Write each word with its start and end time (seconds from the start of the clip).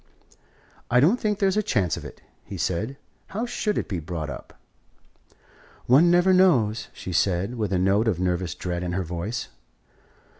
"I 0.89 0.99
don't 0.99 1.19
think 1.19 1.37
there's 1.37 1.57
a 1.57 1.61
chance 1.61 1.95
of 1.95 2.03
it," 2.03 2.21
he 2.43 2.57
said. 2.57 2.97
"How 3.27 3.45
should 3.45 3.77
it 3.77 3.87
be 3.87 3.99
brought 3.99 4.31
up?" 4.31 4.59
"One 5.85 6.09
never 6.09 6.33
knows," 6.33 6.87
she 6.91 7.13
said, 7.13 7.53
with 7.53 7.71
a 7.71 7.77
note 7.77 8.07
of 8.07 8.19
nervous 8.19 8.55
dread 8.55 8.81
in 8.81 8.93
her 8.93 9.03
voice. 9.03 9.49